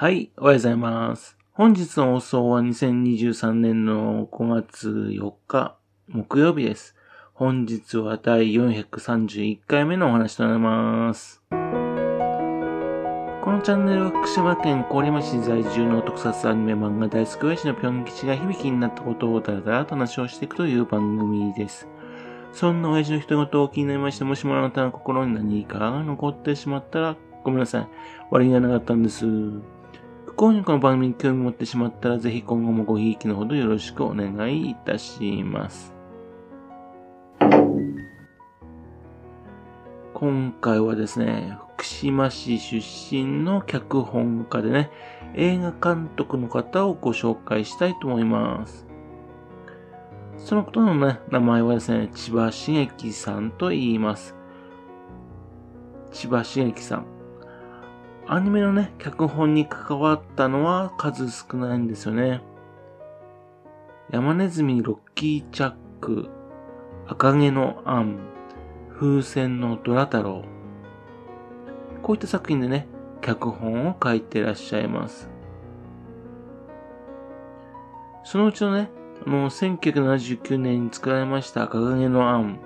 [0.00, 1.36] はい、おはようございます。
[1.52, 5.76] 本日の放送は2023年の5月4日、
[6.08, 6.96] 木曜日です。
[7.34, 11.42] 本日は第431回目のお話となります。
[11.50, 11.60] この
[13.62, 21.86] チャンネルは福島県郡山市在住の特撮アニメ漫画大好き親父のぴょん吉が響きになったことをだらだらと話をしていくという番組です。
[22.54, 27.88] そんな親父の人事を気になりまして、もしもあなたの心に何かが残ってしまったら、ごめんなさい。
[28.30, 29.26] 悪気がなかったんです。
[30.40, 35.92] 不幸にこの番組に興味持ってしまったら、ぜひ今後もごひいきのほどよろしくお願いいたします。
[40.14, 44.90] 今回はですね、福島市出身の脚本家でね、
[45.34, 48.86] 映画監督の方をご紹介したいと思います。
[50.38, 54.34] そのことのね、名前はですね、千葉茂樹さんと言います。
[56.12, 57.19] 千葉茂樹さん。
[58.32, 62.40] アニメのね、脚本に関わったのは数少ないんですよね。
[64.12, 66.30] 山ネズミロッキーチャック、
[67.08, 68.20] 赤毛のアン、
[68.96, 70.44] 風船のドラ太郎。
[72.02, 72.86] こういった作品でね、
[73.20, 75.28] 脚本を書いていらっしゃいます。
[78.22, 78.90] そのうちのね、
[79.26, 82.60] あの、1979年に作られました赤毛のアン。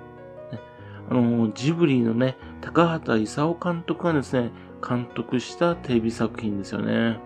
[1.09, 4.51] あの、ジブリのね、高畑勲監督がですね、
[4.87, 7.19] 監督したテレビ作品ですよね。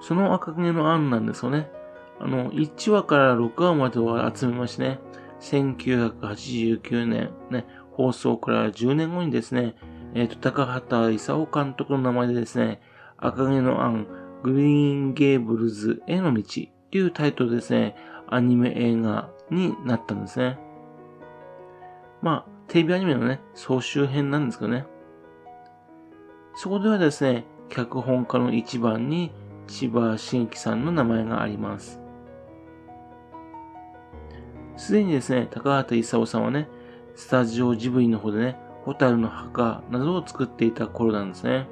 [0.00, 1.70] その赤毛のアンなんですよね。
[2.20, 5.00] あの、1話から6話までを集めましてね、
[5.40, 9.74] 1989年、ね、放送から10年後にですね、
[10.14, 12.80] えっ、と、高畑勲監督の名前でですね、
[13.16, 14.06] 赤毛のアン、
[14.42, 16.42] グリーンゲーブルズへの道
[16.90, 17.96] というタイトルでですね、
[18.28, 20.58] アニメ映画になったんですね。
[22.22, 24.84] まあ、テレビアニメのね、総集編なんですけどね。
[26.56, 29.30] そこではですね、脚本家の一番に
[29.68, 32.00] 千葉真樹さんの名前があります。
[34.76, 36.68] すでにですね、高畑勲さんはね、
[37.14, 41.68] スタジオジブリの方でね、ホタルの墓などを作っていた頃なんですね。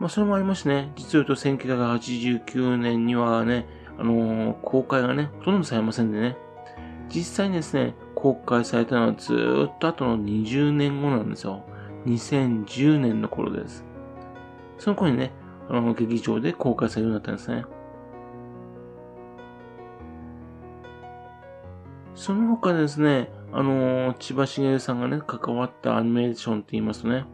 [0.00, 3.68] まあ、それもありましてね、実を言うと1989年にはね、
[4.00, 6.36] あのー公開がね、ほとんどされませんでね、
[7.08, 9.34] 実際にですね、公開されたのはず
[9.68, 11.62] っと後の20年後なんですよ。
[12.06, 13.84] 2010年の頃です。
[14.78, 15.30] その頃にね、
[15.68, 17.66] あの、劇場で公開されるようになったんですね。
[22.14, 27.26] その他ですね、あの千葉茂さんがね、関わったアニメーションって言いますとね、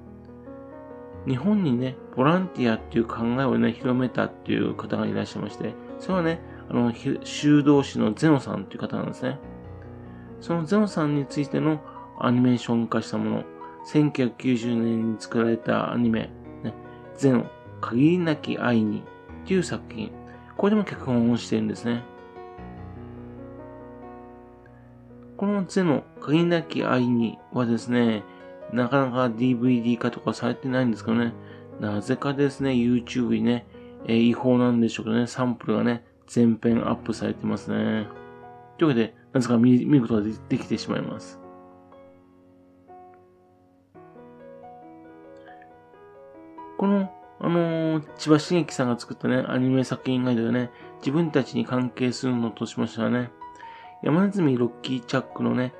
[1.28, 6.92] 日本にね、ボランティアっていう考えをね、広めたっていう方がいらっしゃいまして、それはね、あの、
[7.22, 9.38] 修道士のゼノさんっていう方なんですね。
[10.40, 11.80] そのゼノさんについての
[12.18, 13.44] アニメーション化したもの、
[13.86, 16.30] 1990年に作られたアニメ、
[16.62, 16.74] ね、
[17.16, 17.46] ゼノ、
[17.80, 19.02] 限りなき愛に
[19.44, 20.10] っていう作品、
[20.56, 22.02] これでも脚本をしてるんですね。
[25.36, 28.22] このゼノ、限りなき愛にはですね、
[28.72, 31.32] なかなか DVD 化とかされてないんですけどね、
[31.80, 33.66] なぜかですね、YouTube にね、
[34.06, 38.06] えー違法なんでしょうけどね、サンプルがね、全編アップされてますね。
[38.78, 41.40] というわけで、なぜか見見ることができてしまいます。
[46.78, 50.70] この、あのー千葉茂樹さんが作ったね、アニメ作品以外でね、
[51.00, 53.30] 自分たちに関係するのとしましてはね、
[54.02, 55.74] 山ネズミロッキーチャックのね、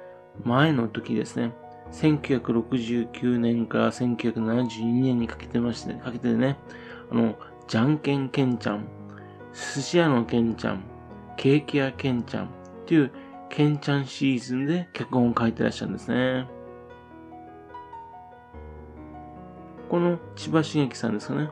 [0.45, 1.55] 前の時ですね、
[1.93, 6.59] 1969年から1972年にかけてまして、かけてね、
[7.11, 8.87] あの、じゃんけんけんちゃん、
[9.55, 10.83] 寿司屋のけんちゃん、
[11.37, 12.49] ケーキ屋けんちゃんっ
[12.87, 13.11] ていう
[13.51, 16.47] けんちゃんシーズンで脚本を書いてらっしゃるんですね。
[19.91, 21.51] この千葉茂樹さんですかね。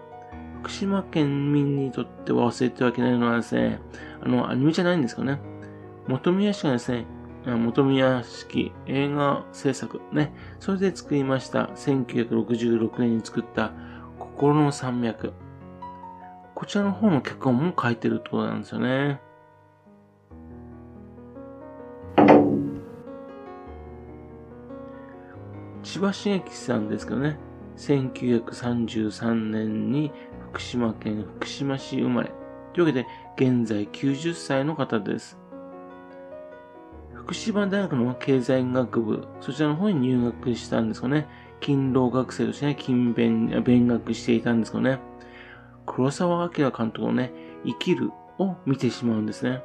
[0.62, 3.80] 福島県民にとっては忘れてはいけないのはですね、
[4.22, 5.40] あの、アニメじゃないんですけどね。
[6.08, 7.04] 本宮市がですね、
[7.46, 13.72] あ本宮式映画制作ね、それで作りました1966年に作った
[14.18, 15.32] 心の山脈。
[16.54, 19.20] こちらの方の脚本も書いてるってことなんですよね。
[25.88, 27.38] 千葉茂樹さんですけどね、
[27.78, 30.12] 1933年に
[30.50, 32.30] 福島県福島市生まれ。
[32.74, 33.06] というわけで、
[33.38, 35.38] 現在90歳の方です。
[37.14, 41.26] 福島大学の経済学部、そちらの方に入学したんですかね。
[41.62, 45.00] 勤労学生としてね、勤勉、勉学していたんですけどね。
[45.86, 47.32] 黒沢明監督のね、
[47.64, 49.62] 生きるを見てしまうんですね。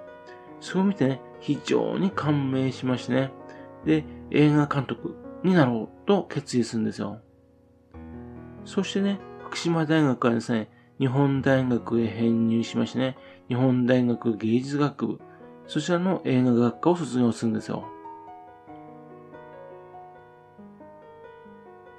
[0.61, 3.31] それを見てね、非常に感銘しましてね。
[3.83, 7.19] で、映画監督になろうと決意するんですよ。
[8.65, 10.69] そしてね、福島大学はですね、
[10.99, 13.17] 日本大学へ編入しましてね、
[13.49, 15.19] 日本大学芸術学部、
[15.67, 17.85] そちらの映画学科を卒業するんですよ。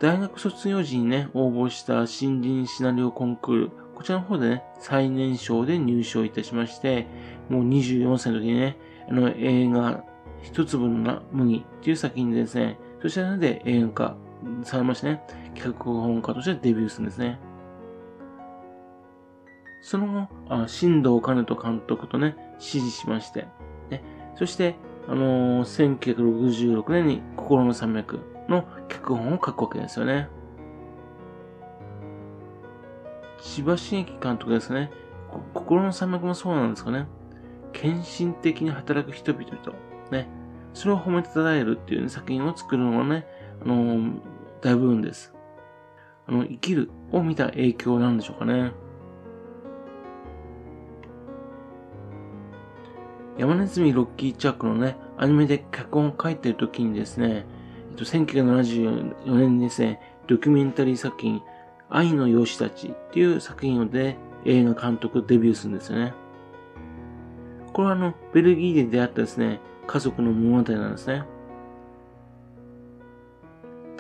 [0.01, 7.07] 大学卒業時にね、応募した新人シナリオコンクール、こちらの方でね、最年少で入賞いたしまして、
[7.49, 8.77] もう24歳の時にね、
[9.09, 10.05] あの映画、
[10.43, 14.17] 一粒の麦っていう作品でですね、そちらで映画化
[14.63, 15.21] されましてね、
[15.55, 17.39] 企画本家としてデビューするんですね。
[19.83, 23.47] その後、あ新藤兼人監督とね、指示しまして、
[23.91, 24.03] ね、
[24.37, 30.31] そして、あのー、1966年に心の山脈の脚本を書くわけですよね。
[33.43, 34.91] 千葉真一監督ですね。
[35.53, 37.07] 心の山脈もそうなんですかね。
[37.75, 39.75] 献身的に働く人々と、
[40.11, 40.27] ね、
[40.75, 43.27] それを褒めてたたえるっていう、ね、作品を作るのはね、
[43.63, 44.21] あのー、
[44.61, 45.33] 大部分です。
[46.27, 48.73] あの、生きるを見た影響なんでしょうかね。
[53.39, 57.47] 山ネズミロッキーチャックのね、アニメで脚本を書いてる時にですね、
[57.91, 61.43] えっと、1974年にですね、ドキュメンタリー作品、
[61.89, 66.15] 愛の養子たちっていう作品で映画監督デビューするんですよね。
[67.73, 71.25] これはあの、ベルギーで出会ったですね、家族の物語なんですね。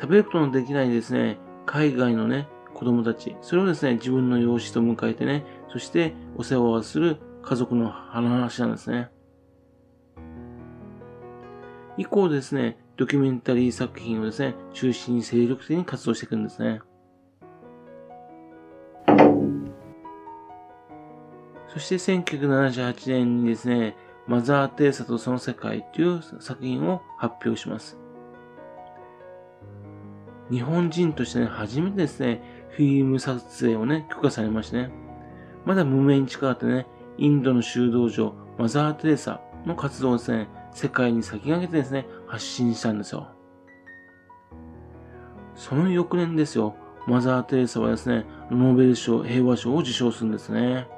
[0.00, 9.10] 食べることのできないですね、海外のね、子供たち、それをですね、自分の養子と迎えてね、そしてお世話をする家族の話なんですね。
[11.96, 16.80] 以降ですね、ドキュメンタリー作品をですね、中心に精力的に活動していくんですね。
[21.68, 27.98] そして1978年にですね、マザー・テレサとその世界という作品を発表します。
[30.50, 34.90] 日本人としてね、初めてですね、フィルム撮影をね、許可されましてね、
[35.64, 36.86] まだ無名に近かったね、
[37.18, 43.28] インドの修道場、マザー・テレサの活動をですね、世界に先駆けてですね、発信したんですよ。
[45.54, 46.74] その翌年ですよ、
[47.06, 50.88] マザー・テレサはですね、ノーベル賞、平和賞を受賞するんですね。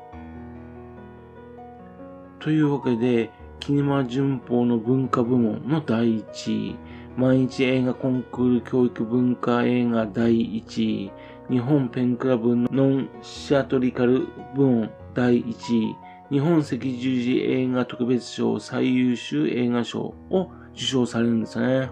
[2.47, 6.77] というわけで、キネマ旬報の文化部門の第1位、
[7.17, 11.13] 毎日映画コンクール教育文化映画第1位、
[11.51, 15.97] 日本ペンクラブのノンシアトリカル部門第1位、
[16.31, 21.91] 日本赤十字映画特別賞最優秀映画賞を受賞されるんですね。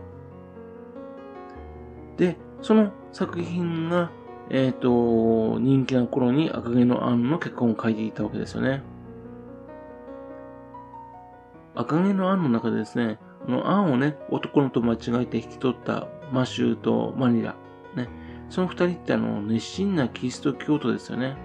[2.17, 4.12] で、その作品が、
[4.51, 8.94] えっ、ー、と、人気な頃に赤毛のアンの結婚を書いていたわけですよね。
[11.75, 17.56] 赤毛のアンの中でですね、このアンをね、男のと間違えて引き取ったマシューとマニラ、
[17.97, 18.09] ね、
[18.49, 21.37] その二人ってあの、熱心なキリスト教徒ですよね。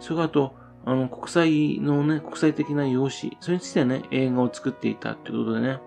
[0.00, 0.54] それからあと、
[0.86, 5.80] あの、国際のね、国際的な用紙、それについてね、映画を作っていたということでね、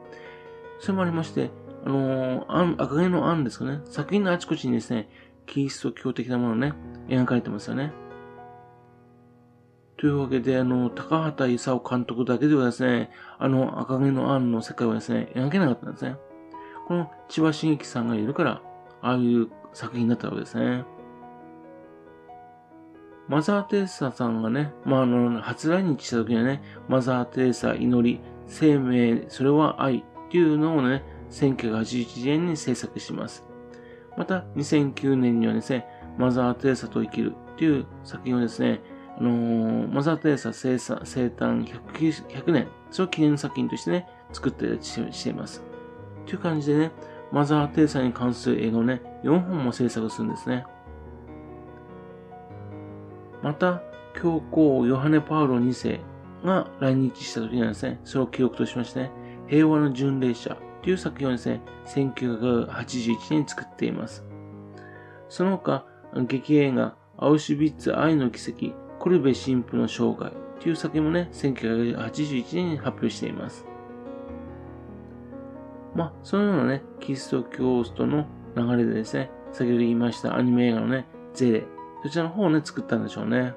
[0.80, 1.50] それもありまして、
[1.86, 5.10] あのー、赤毛のアンですかね、作品のあちこちにですね、
[5.48, 6.74] キリスト教的なものね、
[7.08, 7.94] 描かれてますよね。
[10.02, 16.16] というわけで、あの、高畑勲監督だけではですね、あの、赤毛のアンの世界はですね、描けなかったんですね。
[16.88, 18.64] この千葉真一さんがいるから、
[19.04, 20.86] ああいう作品になったわけですね。
[23.28, 33.46] マザー・テレサさんがね、まあ、あの、初来日した時にはね、マザー・テレサ祈り、生命、それは愛っていうのをね、1981年に制作します。
[34.18, 35.86] また、2009年にはですね、
[36.18, 38.82] マザー・テレサと生きるっていう作品をですね、
[39.22, 45.62] あの、マザー・テレサ生生誕 100, 100年、それを記念作品としてね、作ってしています。
[46.26, 46.92] という感じでね、
[47.32, 50.66] マザー・テレサに関する映画をね、4本も制作するんですね。
[53.44, 53.84] また、
[54.20, 56.00] 教皇ヨハネ・パウロ2世
[56.44, 59.12] が来日した時にはですね、それを記録としましてね、
[59.46, 64.26] 平和の巡礼者という作品をですね、1981年に作っています。
[65.30, 65.86] その他、
[66.28, 73.66] 劇映画、アウシュビッツ愛の奇跡、コルベ神父の生涯という作品もね、1981年に発表しています。
[75.96, 81.64] まあ、そのようなね、キリスト教徒の流れでですね、先ほど言いましたアニメ映画のね、ゼレ、
[82.04, 83.56] そちらの方をね、作ったんでしょうね。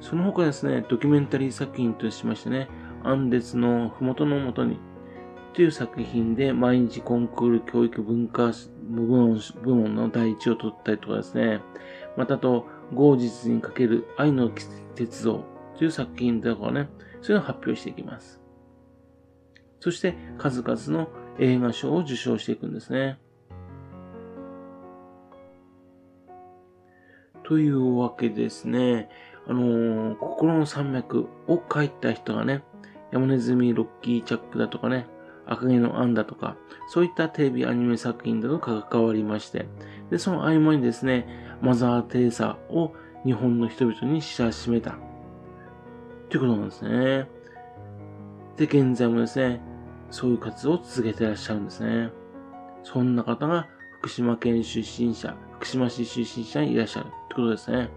[0.00, 2.70] その他ですね、ドキュメンタリー作品としましてね、
[3.02, 4.78] アンデスのふもとのもとに、
[5.52, 8.52] という作品で毎日コンクール教育文化
[8.88, 11.60] 部門の第一を取ったりとかですね、
[12.16, 14.50] またと、後日にかける愛の
[14.94, 15.44] 鉄道
[15.76, 16.88] という作品とかね、
[17.22, 18.40] そういうのを発表していきます。
[19.80, 23.18] そして数々の映画賞を受賞していくんですね。
[27.44, 29.10] というわけですね、
[29.46, 32.62] あのー、心の山脈を書いた人がね、
[33.12, 35.06] 山ネズミロッキーチャックだとかね、
[35.46, 36.56] 赤毛のアンだとか、
[36.88, 39.66] そういったテレビアニメ作品だと関わりまして、
[40.10, 42.92] で、その合間にですね、マザー・テレサを
[43.24, 44.98] 日本の人々に知らしめた。
[46.28, 47.28] ということなんですね。
[48.58, 49.62] で、現在もですね、
[50.10, 52.10] そういう活動を続けてらっしゃるんですね。
[52.82, 53.66] そんな方が
[54.00, 57.88] 福島県出身者、福島市出身者にいらっしゃるってことですね。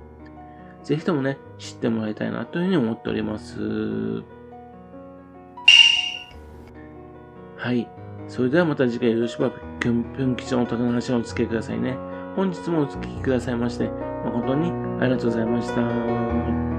[0.83, 4.23] ぜひともね、知ってもらいたいなというふうに思っております。
[7.57, 7.85] はい。
[8.29, 11.97] それではまた次回よろしくば、ぴょんぴょん吉のお宝の話をお付けくださいね。
[12.37, 13.89] 本日もお聴きくださいまして、
[14.23, 16.76] 誠にありがとうございました。